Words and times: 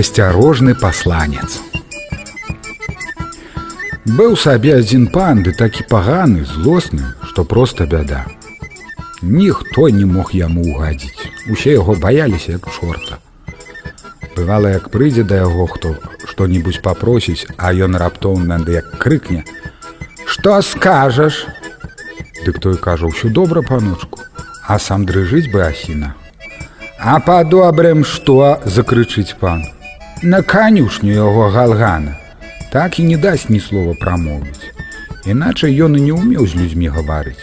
асцярожны 0.00 0.74
пасланец. 0.74 1.60
Быў 4.08 4.36
сабе 4.40 4.78
адзін 4.80 5.06
пан 5.12 5.42
ды 5.44 5.52
такі 5.52 5.84
паганы, 5.90 6.46
злосны, 6.48 7.12
што 7.28 7.44
проста 7.44 7.86
бяда. 7.86 8.24
Ніхто 9.22 9.88
не 9.92 10.06
мог 10.08 10.32
яму 10.32 10.64
угадзіць. 10.72 11.28
Усе 11.52 11.76
яго 11.76 11.94
баяліся 11.94 12.56
як 12.56 12.68
чорта. 12.72 13.20
Бывала, 14.36 14.72
як 14.72 14.88
прыйдзе 14.88 15.22
да 15.22 15.42
яго 15.44 15.66
хто 15.68 15.94
што-небудзь 16.24 16.80
папросіць, 16.80 17.44
а 17.58 17.74
ён 17.76 17.98
раптоўна 18.00 18.58
ды 18.64 18.80
як 18.80 18.88
крыкне: 19.02 19.44
«Што 20.32 20.62
скажаш? 20.62 21.44
Дык 22.46 22.58
той 22.58 22.78
кажа 22.80 23.12
ўсё 23.12 23.28
добра 23.28 23.60
паночку, 23.60 24.24
а 24.64 24.78
сам 24.78 25.04
дрыжыць 25.04 25.52
бы 25.52 25.60
асіна. 25.66 26.14
А 26.96 27.20
па-добрым 27.20 28.04
што 28.04 28.60
закрычыць 28.64 29.36
пан. 29.36 29.68
На 30.22 30.42
канюшню 30.42 31.12
яго 31.12 31.48
галгана 31.48 32.16
так 32.72 32.98
і 33.00 33.04
не 33.04 33.16
дасць 33.16 33.48
ні 33.48 33.60
слова 33.60 33.94
прамовіць. 34.00 34.68
Іначай 35.24 35.72
ён 35.80 35.96
і 35.96 36.00
не 36.04 36.12
ўмеў 36.12 36.44
з 36.44 36.60
людзьмі 36.60 36.92
гаварыць. 36.92 37.40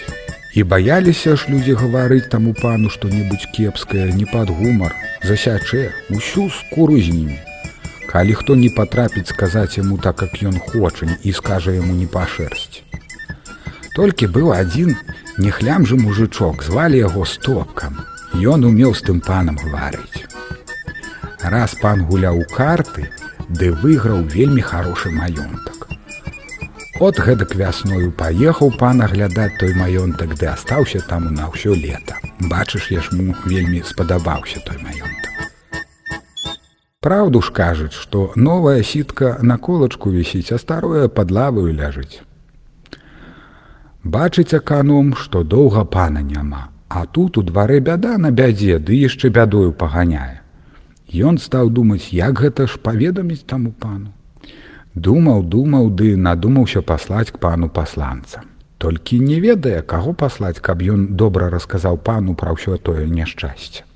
І 0.54 0.62
баяліся 0.62 1.34
ж 1.34 1.50
людзі 1.50 1.74
гаварыць 1.74 2.30
таму 2.30 2.54
пану 2.54 2.94
што-небудзь 2.94 3.50
кепскае, 3.58 4.14
не 4.14 4.30
пад 4.30 4.54
гумар, 4.54 4.94
засячэ 5.26 5.90
усю 6.14 6.54
скуру 6.54 7.02
з 7.02 7.10
імі. 7.10 7.40
Калі 8.14 8.38
хто 8.38 8.54
не 8.54 8.70
патрапіць 8.70 9.34
сказаць 9.34 9.82
яму 9.82 9.98
так, 9.98 10.22
як 10.22 10.38
ён 10.46 10.62
хоча 10.62 11.10
і 11.24 11.34
скажа 11.34 11.74
яму 11.74 11.98
не 11.98 12.06
па 12.06 12.30
шэрсці. 12.30 12.86
Толькі 13.98 14.30
быў 14.30 14.54
адзін 14.54 14.94
нехлямжы 15.42 15.98
мужычок, 15.98 16.62
звалі 16.62 17.02
яго 17.02 17.26
стопкам. 17.26 17.98
Ён 18.38 18.70
умеў 18.70 18.94
з 18.94 19.02
тым 19.02 19.18
панам 19.18 19.58
гаварыць. 19.58 20.27
Раз 21.48 21.76
пан 21.80 22.02
гуляў 22.04 22.42
карты, 22.52 23.08
ды 23.48 23.72
выйграў 23.72 24.24
вельмі 24.28 24.60
хорошы 24.60 25.12
маёнтак. 25.16 25.88
От 27.00 27.20
гэтак 27.24 27.54
вясною 27.56 28.12
паехаў 28.12 28.74
пан 28.80 29.00
аглядаць 29.06 29.56
той 29.62 29.72
маёнтак 29.78 30.34
ды 30.36 30.50
астаўся 30.52 31.00
там 31.08 31.30
на 31.34 31.48
ўсё 31.48 31.72
лета. 31.72 32.18
Бачыш, 32.52 32.92
я 32.92 33.00
ж 33.00 33.16
му 33.16 33.36
вельмі 33.46 33.80
спадабаўся 33.80 34.60
той 34.66 34.76
маёнтак. 34.84 35.32
Праўду 37.00 37.42
ж 37.42 37.54
кажуць, 37.54 37.94
што 37.96 38.34
новая 38.36 38.84
сітка 38.84 39.38
на 39.42 39.58
колачку 39.58 40.12
вісіць, 40.12 40.52
а 40.52 40.58
старое 40.58 41.08
пад 41.08 41.32
лаваю 41.32 41.72
ляжыць. 41.72 42.20
Бачыць 44.04 44.54
аканом, 44.54 45.16
што 45.16 45.44
доўга 45.44 45.86
пана 45.86 46.20
няма, 46.20 46.68
а 46.90 47.06
тут 47.06 47.38
у 47.38 47.42
дварэ 47.42 47.80
бяда 47.80 48.18
на 48.18 48.32
бядзе, 48.32 48.80
ды 48.80 49.00
яшчэ 49.00 49.30
бядою 49.30 49.72
паганяе. 49.72 50.42
Ён 51.08 51.38
стаў 51.40 51.70
думаць, 51.72 52.12
як 52.12 52.40
гэта 52.40 52.68
ж 52.68 52.80
паведаміць 52.84 53.48
таму 53.48 53.72
пану. 53.72 54.12
Думаў, 54.94 55.44
думаў 55.44 55.90
ды 55.96 56.18
надумаўся 56.18 56.82
паслаць 56.82 57.32
к 57.32 57.40
пану 57.40 57.70
пасланца. 57.70 58.44
Толькі 58.78 59.20
не 59.20 59.40
ведае, 59.40 59.82
каго 59.82 60.12
паслаць, 60.14 60.60
каб 60.60 60.84
ён 60.84 61.16
добра 61.16 61.50
расказаў 61.50 61.98
пану 61.98 62.36
пра 62.36 62.52
ўсё 62.52 62.76
тое 62.78 63.08
няшчасце. 63.08 63.88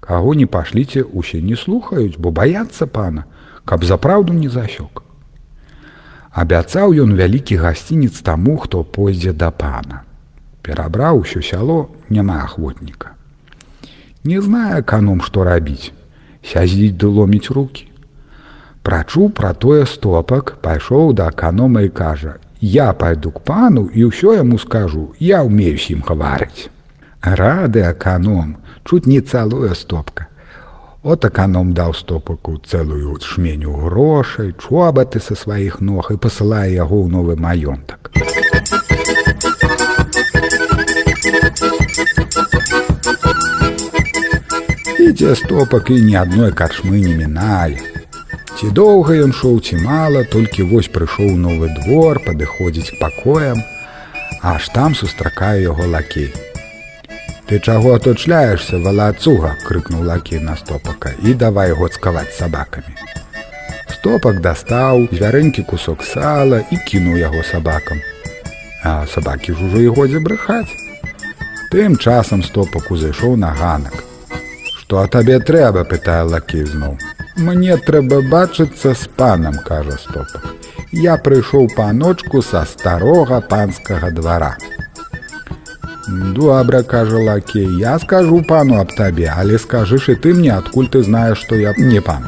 Каго 0.00 0.34
не 0.34 0.46
пашліце, 0.46 1.04
усе 1.04 1.40
не 1.40 1.54
слухаюць, 1.54 2.18
бо 2.18 2.30
баяцца 2.32 2.86
пана, 2.86 3.24
каб 3.64 3.84
запраўду 3.84 4.32
не 4.32 4.48
засёк. 4.48 5.04
Абяцаў 6.32 6.98
ён 6.98 7.14
вялікі 7.14 7.62
гасцінец 7.62 8.18
таму, 8.26 8.56
хто 8.56 8.82
пойдзе 8.82 9.32
да 9.32 9.50
пана. 9.50 10.02
Перабраў 10.62 11.22
усё 11.22 11.42
сяло, 11.42 11.90
няма 12.10 12.42
ахвотніка. 12.42 13.14
Не 14.24 14.42
знае 14.42 14.82
каном, 14.82 15.22
што 15.22 15.44
рабіць 15.44 15.92
сядзіць 16.48 16.96
ды 16.96 17.06
ломіць 17.06 17.52
руки. 17.52 17.84
Прачуў 18.82 19.28
пра 19.36 19.52
тое 19.52 19.84
стопак, 19.84 20.56
пайшоў 20.64 21.12
да 21.12 21.28
аканома 21.28 21.84
і 21.84 21.88
кажа: 21.92 22.40
«Я 22.60 22.92
пайду 22.92 23.30
к 23.30 23.44
пану 23.44 23.90
і 23.92 24.08
ўсё 24.08 24.34
яму 24.34 24.58
скажу, 24.58 25.12
я 25.20 25.44
ўмею 25.44 25.76
ім 25.76 26.00
гаварыць. 26.08 26.72
Рады 27.20 27.84
аканом, 27.84 28.56
чуць 28.84 29.06
не 29.06 29.20
цалуе 29.20 29.74
стопка. 29.74 30.26
От 31.02 31.24
аканом 31.24 31.74
даў 31.74 31.94
стопаку 31.94 32.58
цэлую 32.58 33.20
шменю 33.22 33.76
грошай, 33.84 34.54
чобаты 34.58 35.20
са 35.20 35.36
сваіх 35.36 35.80
ног 35.80 36.10
і 36.10 36.16
пасылае 36.16 36.74
яго 36.74 37.04
ў 37.04 37.12
новы 37.12 37.36
маёнтак. 37.36 38.10
Ідзе 45.18 45.34
стопак 45.34 45.90
і 45.90 45.98
ні 46.06 46.14
адной 46.14 46.52
карчмы 46.54 47.00
не 47.02 47.10
мінае. 47.18 47.82
Ці 48.54 48.70
доўга 48.70 49.16
ён 49.18 49.32
шоў 49.34 49.58
ці 49.66 49.74
мала, 49.82 50.22
толькі 50.22 50.66
вось 50.70 50.86
прыйшоў 50.94 51.34
новы 51.34 51.74
двор, 51.74 52.20
падыходзіць 52.22 52.94
к 52.94 53.00
пакоям, 53.02 53.58
аж 54.46 54.68
там 54.70 54.94
сустракае 54.94 55.66
яго 55.66 55.90
лакей. 55.90 56.30
Ты 57.50 57.58
чаго 57.58 57.98
оточляешься 57.98 58.78
валацуга 58.78 59.56
крыкнул 59.66 60.06
лакі 60.06 60.38
на 60.38 60.54
стопака 60.54 61.10
і 61.18 61.34
давай 61.34 61.74
гоцкаваць 61.74 62.38
сабакамі. 62.38 62.94
Стопак 63.90 64.38
дастаў 64.40 65.08
звярынькі 65.10 65.66
кусок 65.66 66.06
сала 66.06 66.62
і 66.70 66.78
кінуў 66.86 67.18
яго 67.18 67.42
сабакам. 67.42 67.98
А 68.84 69.02
сабакі 69.10 69.58
ж 69.58 69.66
ужо 69.66 69.82
і 69.82 69.90
годзе 69.98 70.22
брыхаць. 70.22 70.70
Тым 71.74 71.98
часам 71.98 72.46
стопак 72.46 72.92
узышоў 72.94 73.34
на 73.34 73.50
ганак. 73.50 74.07
Што 74.88 75.02
табе 75.12 75.34
трэба, 75.48 75.82
пытае 75.84 76.20
лакі 76.24 76.62
зноў. 76.64 76.94
Мне 77.46 77.74
трэба 77.88 78.22
бачыцца 78.34 78.94
з 78.96 79.08
панам, 79.20 79.58
кажа 79.66 79.98
стопа. 80.00 80.40
Я 81.00 81.16
прыйшоў 81.26 81.66
паночку 81.76 82.40
са 82.40 82.62
старога 82.70 83.42
панскага 83.50 84.08
двара. 84.18 84.54
Добра, 86.38 86.80
кажа 86.82 87.20
лакі, 87.26 87.66
я 87.82 87.98
скажу 87.98 88.40
пану 88.48 88.78
аб 88.80 88.94
табе, 88.96 89.28
але 89.28 89.58
скажыш 89.58 90.08
і 90.08 90.16
ты 90.24 90.32
мне, 90.32 90.54
адкуль 90.56 90.88
ты 90.88 91.02
знаеш, 91.04 91.44
што 91.44 91.60
я 91.60 91.74
не 91.76 92.00
пан. 92.00 92.24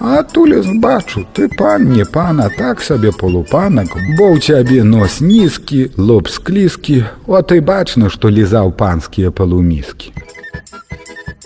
А 0.00 0.24
тулес 0.24 0.66
бачу, 0.82 1.22
ты 1.38 1.46
пан 1.46 1.86
не 1.92 2.04
пана, 2.04 2.48
так 2.58 2.82
сабе 2.82 3.12
полупанак, 3.12 3.94
бо 4.18 4.34
ў 4.34 4.42
цябе 4.42 4.82
нос 4.82 5.20
нізкі, 5.22 5.86
лоб 5.94 6.34
склізкі, 6.34 7.04
от 7.30 7.54
і 7.54 7.60
бачна, 7.60 8.10
што 8.10 8.26
лізаў 8.26 8.74
панскія 8.74 9.30
палуміскі. 9.30 10.10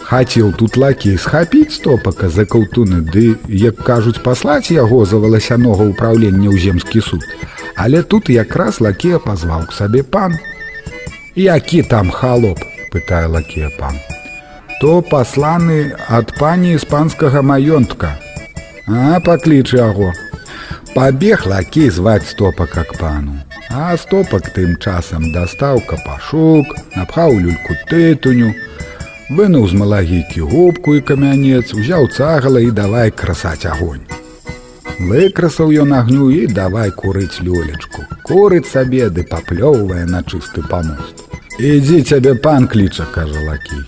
Хацеў 0.04 0.52
тут 0.52 0.76
лакі 0.76 1.16
схапіць 1.16 1.72
стопака 1.80 2.28
за 2.28 2.44
каўтуны, 2.44 3.00
ды, 3.00 3.36
як 3.48 3.80
кажуць, 3.86 4.20
паслаць 4.20 4.68
яго 4.68 5.04
за 5.08 5.16
валасянога 5.16 5.86
ўпраўлення 5.90 6.52
ў 6.52 6.60
земскі 6.60 7.00
суд. 7.00 7.24
Але 7.74 8.02
тут 8.02 8.28
якраз 8.28 8.80
лакея 8.84 9.18
пазваў 9.18 9.64
к 9.70 9.72
сабе 9.72 10.02
пан. 10.04 10.36
Які 11.34 11.82
там 11.88 12.10
халоп, 12.10 12.60
пытае 12.92 13.26
лакея 13.32 13.72
пан. 13.80 13.96
То 14.80 15.00
пасланы 15.00 15.96
ад 16.08 16.36
пані 16.36 16.76
іспанскага 16.76 17.40
маёнтка. 17.40 18.12
А 18.86 19.20
пакліч 19.24 19.72
яго. 19.72 20.12
Пабег 20.94 21.46
лакей 21.46 21.88
зваць 21.88 22.28
стопака 22.28 22.84
к 22.84 23.00
пану. 23.00 23.40
А 23.70 23.96
стопак 23.96 24.52
тым 24.52 24.76
часам 24.76 25.32
дастаў 25.32 25.80
капашук, 25.88 26.68
напхаў 26.94 27.40
люльку 27.40 27.74
тытуню, 27.88 28.52
вынуў 29.30 29.68
з 29.68 29.74
малагікі 29.74 30.40
губку 30.40 30.94
і 30.96 31.00
камянец, 31.00 31.74
узяў 31.74 32.08
цагала 32.08 32.60
і 32.60 32.70
давай 32.70 33.10
красаць 33.10 33.66
агонь. 33.66 34.04
Выкрасаў 35.00 35.72
ён 35.82 35.92
агню 35.92 36.30
і 36.30 36.46
давай 36.46 36.90
курыць 36.90 37.42
лёлечку. 37.42 38.06
Курыць 38.22 38.70
сабе 38.70 39.10
ды 39.10 39.24
паплёўвае 39.26 40.04
на 40.06 40.22
чысты 40.22 40.62
памост. 40.70 41.24
Ідзі 41.58 42.02
цябе 42.02 42.34
пан 42.34 42.68
кліча, 42.68 43.06
кажа 43.14 43.40
лакі. 43.48 43.82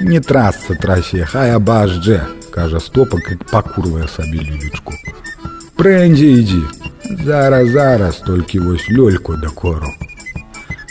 Не 0.00 0.20
трасца 0.20 0.74
трасе, 0.74 1.24
хай 1.24 1.52
абаждже, 1.52 2.24
кажа 2.50 2.80
стопак 2.80 3.30
і 3.30 3.36
пакурвае 3.50 4.08
сабе 4.08 4.40
лёлечку. 4.40 4.96
Прэндзі 5.76 6.28
ідзі. 6.40 6.62
Зараз 7.24 7.70
зараз 7.70 8.22
толькі 8.26 8.58
вось 8.58 8.88
лёльку 8.88 9.36
да 9.36 9.48
кору. 9.48 9.92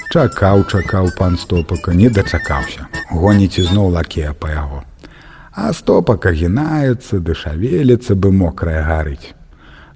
Чакаў, 0.09 0.63
чакаў 0.65 1.11
пан 1.17 1.37
стопака, 1.37 1.93
не 1.93 2.09
дачакаўся 2.09 2.89
гоніць 3.11 3.59
ізноў 3.59 3.89
лакея 3.97 4.33
па 4.33 4.51
яго. 4.51 4.83
А 5.53 5.73
стопака 5.73 6.31
гінаецца, 6.31 7.19
дышавеліцца 7.19 8.15
бы 8.15 8.31
мокрая 8.31 8.83
гарыць. 8.85 9.33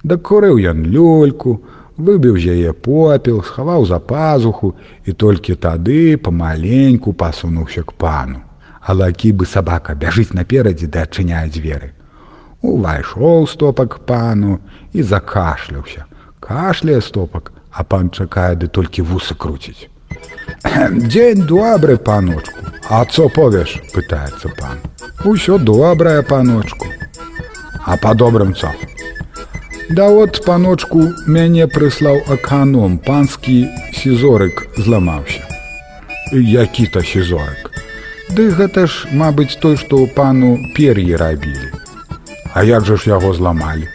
Дакурыў 0.04 0.60
ён 0.60 0.84
люльку, 0.84 1.62
выбіў 1.98 2.38
з 2.38 2.58
яе 2.58 2.74
попел, 2.74 3.44
схаваў 3.44 3.86
за 3.86 4.00
пазуху 4.00 4.74
і 5.06 5.14
толькі 5.14 5.56
тады 5.56 6.18
памаленьку 6.18 7.14
пасунуўся 7.14 7.84
к 7.84 7.94
пану. 7.94 8.42
А 8.82 8.94
лакі 8.94 9.32
бы 9.32 9.46
сабака 9.46 9.96
бяжыць 9.96 10.34
наперадзе 10.34 10.88
ды 10.92 11.00
адчыняе 11.00 11.48
дзверы. 11.48 11.94
Увайшоў 12.62 13.48
стопак 13.48 14.00
пану 14.04 14.60
і 14.92 15.04
закашляўся. 15.04 16.06
Кашляе 16.44 17.00
стопак, 17.00 17.54
а 17.72 17.84
пан 17.84 18.12
чакае 18.12 18.60
ды 18.60 18.68
толькі 18.68 19.08
вусы 19.08 19.40
круціць. 19.40 19.93
Дзень 20.92 21.46
добры 21.48 21.98
паночку, 21.98 22.60
А 22.90 23.06
co 23.06 23.30
powiesz? 23.30 23.80
pytaецца 23.94 24.50
пан. 24.60 24.78
Усё 25.26 25.58
добрае 25.58 26.22
паночку. 26.22 26.86
А 27.86 27.98
па 27.98 28.14
добрым 28.14 28.54
цо? 28.54 28.72
Да 29.90 30.10
от, 30.10 30.46
паночку, 30.46 31.14
мяне 31.28 31.68
прыслаў 31.68 32.24
аканом, 32.28 32.98
панскі 32.98 33.68
сізорык 33.94 34.68
зламаўся. 34.78 35.44
Які 36.32 36.88
то 36.88 37.02
сізорык? 37.04 37.72
Ды 38.34 38.50
гэта 38.50 38.88
ж, 38.88 39.08
мабыць, 39.12 39.60
той, 39.62 39.78
што 39.78 40.08
пану 40.16 40.58
пер'і 40.76 41.16
рабілі. 41.16 41.70
А 42.54 42.64
як 42.64 42.86
жа 42.86 42.96
ж 42.98 43.10
яго 43.10 43.34
зламалі? 43.34 43.88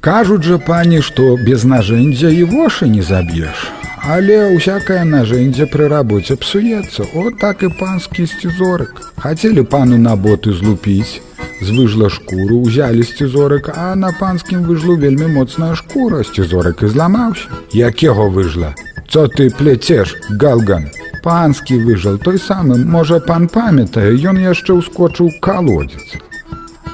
Кажуць 0.00 0.42
жа 0.42 0.58
пані, 0.58 1.00
што 1.02 1.36
без 1.36 1.64
нажэндзя 1.64 2.30
і 2.30 2.44
вошы 2.44 2.88
не 2.88 3.02
заб'еш. 3.02 3.70
Але 4.06 4.34
ўсякае 4.54 5.02
нажэндзе 5.02 5.66
пры 5.70 5.88
рабоце 5.90 6.36
псуецца, 6.38 7.06
от 7.18 7.40
так 7.42 7.64
і 7.66 7.70
панскі 7.78 8.26
сцізорык. 8.30 9.00
Хацелі 9.18 9.64
пану 9.72 9.98
на 9.98 10.14
боты 10.14 10.54
злупіць, 10.54 11.18
з 11.58 11.74
выжла 11.74 12.06
шкуру 12.16 12.60
узялі 12.62 13.02
сцізорык, 13.02 13.72
а 13.74 13.96
на 13.98 14.12
панскім 14.20 14.62
выжлу 14.62 14.94
вельмі 14.94 15.26
моцная 15.34 15.74
шкура, 15.74 16.22
сцізорык 16.22 16.86
і 16.86 16.92
зламаўся. 16.94 17.50
Якего 17.72 18.30
выжла? 18.30 18.74
Co 19.10 19.26
ты 19.26 19.50
плецеш, 19.50 20.14
галган? 20.30 20.86
Панскі 21.26 21.82
выжал 21.82 22.18
той 22.18 22.38
самы, 22.38 22.78
можа 22.78 23.18
пан 23.18 23.48
памятае, 23.48 24.14
ён 24.22 24.38
яшчэ 24.38 24.78
ўскочыў 24.78 25.34
калодзец. 25.42 26.22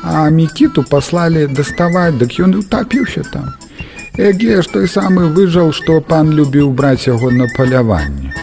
А 0.01 0.31
мікіту 0.33 0.81
паслалі 0.89 1.45
даставаць, 1.53 2.17
дык 2.17 2.41
ён 2.41 2.57
утапіўся 2.65 3.29
там. 3.29 3.53
Эге 4.19 4.61
ж 4.61 4.69
той 4.69 4.89
самы 4.89 5.33
выжаў, 5.33 5.73
што 5.73 6.01
пан 6.05 6.33
любіў 6.37 6.73
браць 6.77 7.09
яго 7.09 7.31
на 7.33 7.47
паляванне. 7.57 8.35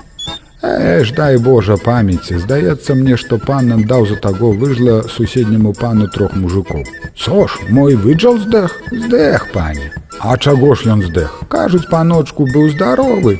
Э 0.65 1.03
ж 1.05 1.13
дай 1.13 1.37
Божа 1.37 1.77
памяці, 1.77 2.39
здаецца 2.41 2.95
мне, 2.95 3.17
што 3.17 3.37
пан 3.37 3.69
нам 3.69 3.83
даў 3.85 4.07
за 4.09 4.15
таго 4.15 4.51
выжла 4.51 5.03
суседняму 5.07 5.73
пану 5.73 6.07
трох 6.07 6.33
мужикоў. 6.33 6.83
Цо 7.15 7.47
ж, 7.47 7.69
мой 7.69 7.95
выджал 7.95 8.39
здэх, 8.39 8.81
здэх, 8.91 9.51
пане. 9.53 9.93
А 10.19 10.37
чаго 10.37 10.73
ж 10.73 10.89
ён 10.89 11.05
здэх? 11.05 11.43
Кажуць, 11.47 11.87
паночку 11.87 12.49
быў 12.49 12.73
здаровы, 12.73 13.37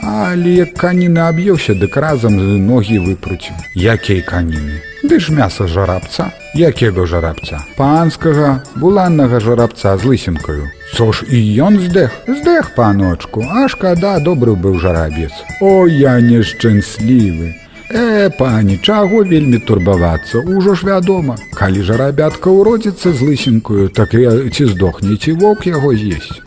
але 0.00 0.50
як 0.50 0.74
каніна 0.74 1.28
аб'еўся, 1.28 1.74
дык 1.74 1.96
разам 2.00 2.40
з 2.40 2.58
ногі 2.58 2.98
выпруціў. 2.98 3.54
Якей 3.74 4.22
каніны? 4.22 4.80
Ды 5.02 5.18
ж 5.18 5.32
мяса 5.32 5.66
жарабца, 5.66 6.30
якего 6.54 7.06
жарабца? 7.06 7.58
Панскага, 7.76 8.62
буланнага 8.76 9.40
жарабца 9.40 9.96
з 9.98 10.04
лысінкаю. 10.04 10.70
Цо 10.94 11.12
ж 11.12 11.26
і 11.26 11.38
ён 11.58 11.80
здэх, 11.80 12.12
здэх, 12.28 12.74
паночку, 12.74 13.42
а 13.42 13.68
шкада 13.68 14.20
добры 14.20 14.54
быў 14.54 14.78
жарабец. 14.78 15.32
О, 15.60 15.86
я 15.86 16.20
нешчанслівы. 16.20 17.62
Э, 17.94 18.30
пані, 18.30 18.78
чаго 18.78 19.24
вельмі 19.24 19.58
турбавацца, 19.58 20.38
ужо 20.38 20.74
ж 20.74 20.86
вядома, 20.86 21.36
калі 21.52 21.82
жарабятка 21.82 22.48
ўродзіцца 22.48 23.12
з 23.12 23.20
лысінкаю, 23.20 23.88
так 23.92 24.14
я 24.14 24.48
ці 24.48 24.66
здохне, 24.72 25.16
ці 25.20 25.32
вок 25.32 25.66
яго 25.66 25.92
з'есць. 25.92 26.40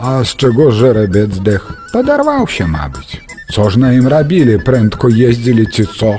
А 0.00 0.24
з 0.24 0.34
чаго 0.36 0.70
жарабец 0.70 1.34
здэх? 1.34 1.90
Падарваўся, 1.92 2.66
мабыць. 2.70 3.18
Цо 3.50 3.66
ж 3.66 3.80
на 3.82 3.90
ім 3.98 4.06
рабілі, 4.06 4.60
прэнтко 4.62 5.10
ездзілі 5.10 5.66
ці 5.66 5.84
цо? 5.90 6.12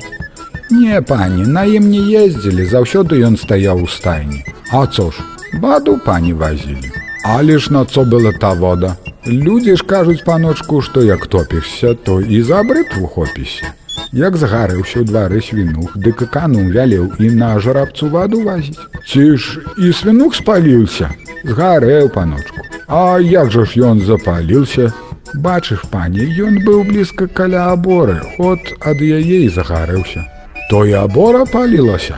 Не, 0.69 0.99
пані, 1.01 1.47
на 1.47 1.63
ім 1.63 1.87
не 1.87 2.03
ездзілі, 2.19 2.67
заўсёды 2.67 3.23
ён 3.23 3.39
стаяў 3.39 3.83
у 3.83 3.87
стайні. 3.87 4.43
А 4.75 4.83
цо 4.87 5.11
ж, 5.15 5.23
баду 5.63 5.95
пані 6.05 6.33
вазілі. 6.33 6.91
Але 7.23 7.57
ж 7.57 7.71
на 7.73 7.85
цо 7.85 8.03
была 8.03 8.35
та 8.35 8.51
вода. 8.53 8.97
Людзі 9.27 9.75
ж 9.75 9.83
кажуць 9.87 10.27
паночку, 10.27 10.81
што 10.81 11.03
як 11.03 11.27
топішся, 11.27 11.93
то 11.93 12.19
і 12.21 12.41
за 12.43 12.63
брытву 12.63 13.07
хопіся. 13.07 13.71
Як 14.11 14.35
згарэўся 14.35 14.99
ў 14.99 15.07
двары 15.07 15.39
свінух, 15.39 15.95
дык 15.95 16.27
канум 16.27 16.67
вялеў 16.75 17.13
і 17.19 17.31
на 17.31 17.55
жарабцу 17.59 18.09
ваду 18.09 18.43
вазіць. 18.43 18.79
Ці 19.07 19.37
ж 19.37 19.63
і 19.77 19.93
свінух 19.93 20.35
спаліўся, 20.35 21.13
згарэў 21.47 22.09
паночку. 22.09 22.59
А 22.89 23.19
як 23.21 23.51
жа 23.51 23.65
ж 23.69 23.81
ён 23.85 24.01
запаліўся? 24.01 24.89
Бачыш, 25.37 25.85
пані, 25.93 26.25
ён 26.41 26.57
быў 26.65 26.83
блізка 26.89 27.27
каля 27.27 27.69
аборы, 27.69 28.17
от 28.41 28.73
ад 28.81 28.97
яе 28.97 29.45
і 29.45 29.49
загарэўся. 29.53 30.25
То 30.71 30.85
і 30.89 30.93
абора 30.97 31.45
палілася. 31.45 32.17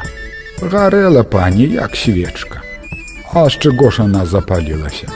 Гарэла 0.61 1.23
пані, 1.23 1.67
як 1.75 1.95
свечка. 1.95 2.61
А 3.33 3.49
з 3.49 3.59
чаго 3.59 3.91
ж 3.91 4.03
она 4.03 4.25
запалілася? 4.25 5.11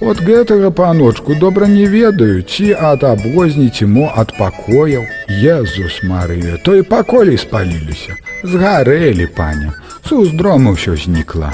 От 0.00 0.20
гэтага 0.20 0.70
паночку 0.70 1.34
добра 1.34 1.66
не 1.66 1.86
ведаю, 1.86 2.42
ці 2.42 2.76
ад 2.76 3.04
абозні, 3.04 3.70
ці 3.70 3.86
мо 3.86 4.12
ад 4.12 4.36
пакояў. 4.36 5.08
Езус 5.28 6.02
Марыя, 6.04 6.58
то 6.64 6.76
і 6.76 6.82
паколі 6.82 7.38
спаліліся. 7.38 8.12
Згарэлі, 8.44 9.26
паня, 9.26 9.72
суздрому 10.04 10.76
ўсё 10.76 11.00
знікла. 11.00 11.52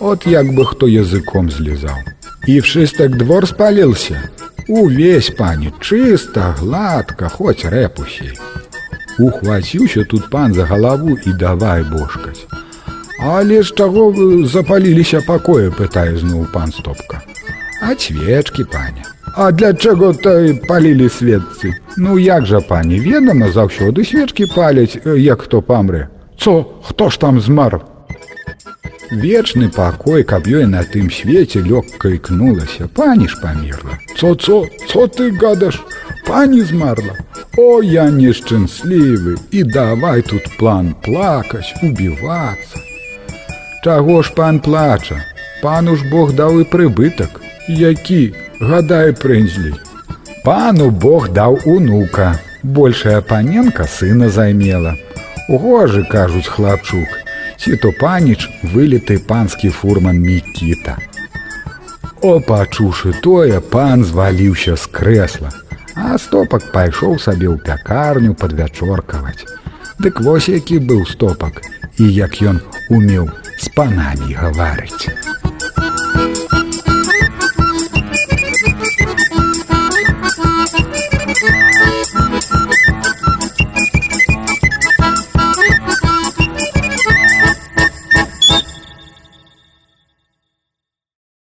От 0.00 0.26
як 0.26 0.50
бы 0.50 0.66
хто 0.66 0.90
языком 0.90 1.50
злізаў. 1.50 2.11
І 2.46 2.60
вшыстак 2.60 3.16
двор 3.16 3.46
спаліўся. 3.46 4.30
Увесь 4.68 5.30
пані, 5.30 5.72
чыста, 5.80 6.54
гладка, 6.58 7.28
хоць 7.28 7.64
рэпусей. 7.64 8.34
Ухваціўся 9.18 10.04
тут 10.04 10.30
пан 10.30 10.54
за 10.54 10.64
галаву 10.64 11.18
і 11.26 11.32
давай 11.32 11.82
бошкаць. 11.82 12.46
Але 13.22 13.62
з 13.62 13.70
чаго 13.74 14.10
вы 14.10 14.46
запаліліся 14.46 15.22
пакоі, 15.26 15.70
пытае 15.70 16.18
зноў 16.18 16.46
пан 16.52 16.72
стопка. 16.72 17.22
А 17.82 17.94
свечкі, 17.94 18.64
паня. 18.64 19.06
А 19.36 19.52
для 19.52 19.74
чаго 19.74 20.12
то 20.12 20.54
палілі 20.68 21.08
сведцы? 21.08 21.74
Ну 21.96 22.18
як 22.18 22.46
жа 22.46 22.60
пані, 22.60 22.98
ведама, 22.98 23.50
заўсёды 23.54 24.04
свечкі 24.04 24.46
паляць, 24.46 24.98
як 25.04 25.42
хто 25.42 25.62
памрэ. 25.62 26.08
Цо, 26.38 26.66
хто 26.82 27.10
ж 27.10 27.20
там 27.20 27.40
змар? 27.40 27.80
Вечны 29.12 29.68
пакой, 29.68 30.24
каб 30.24 30.46
ёй 30.48 30.64
на 30.64 30.80
тым 30.88 31.10
свеце 31.12 31.60
лёгка 31.60 32.08
ікнулася, 32.16 32.88
пані 32.96 33.28
ж 33.28 33.36
памерла. 33.42 33.98
Цо, 34.16 34.34
цо, 34.34 35.04
ты 35.04 35.28
гадаш? 35.36 35.82
Пані 36.26 36.62
змарла. 36.64 37.18
О, 37.58 37.82
я 37.82 38.08
нешчанслівы, 38.08 39.36
і 39.50 39.64
давай 39.64 40.22
тут 40.22 40.48
план 40.56 40.94
плакаць, 41.04 41.74
убівацца. 41.82 42.80
Чаго 43.84 44.22
ж 44.22 44.32
пан 44.32 44.60
плача? 44.60 45.20
Пану 45.62 45.96
ж 45.96 46.08
Бог 46.08 46.32
даў 46.32 46.60
і 46.60 46.64
прыбытак, 46.64 47.36
які, 47.68 48.32
гадай 48.60 49.12
прынзлей. 49.12 49.76
Пану 50.44 50.88
Бог 50.88 51.28
даў 51.28 51.60
унука, 51.66 52.40
большая 52.62 53.20
паненка 53.20 53.84
сына 53.84 54.30
займела. 54.30 54.96
Гожы, 55.48 56.06
кажуць 56.08 56.48
хлапчук, 56.48 57.21
ці 57.62 57.76
то 57.78 57.92
паніч 57.94 58.48
выліты 58.74 59.18
панскі 59.22 59.70
фурман 59.70 60.18
Мікіта. 60.18 60.98
О, 62.22 62.40
пачушы 62.42 63.14
тое, 63.22 63.60
пан 63.60 64.02
зваліўся 64.04 64.74
з 64.76 64.90
крэсла, 64.90 65.50
а 65.94 66.18
стопак 66.18 66.66
пайшоў 66.74 67.18
сабе 67.22 67.46
ў 67.46 67.58
пякарню 67.62 68.34
падвячоркаваць. 68.34 69.46
Дык 70.02 70.18
вось 70.26 70.50
які 70.50 70.82
быў 70.82 71.06
стопак, 71.06 71.62
і 71.98 72.10
як 72.10 72.42
ён 72.42 72.58
умеў 72.90 73.30
з 73.58 73.70
панамі 73.78 74.34
гаварыць. 74.34 75.31